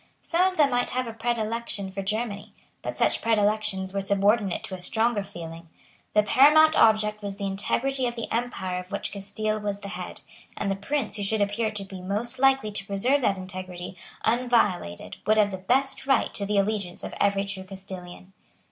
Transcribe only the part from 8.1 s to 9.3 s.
the empire of which